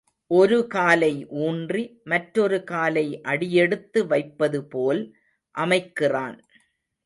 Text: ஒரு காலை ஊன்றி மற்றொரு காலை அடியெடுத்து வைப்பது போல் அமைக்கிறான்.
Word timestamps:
ஒரு 0.31 0.57
காலை 0.67 1.11
ஊன்றி 1.41 1.83
மற்றொரு 2.03 2.59
காலை 2.63 3.05
அடியெடுத்து 3.23 4.07
வைப்பது 4.07 4.61
போல் 4.65 5.01
அமைக்கிறான். 5.55 6.37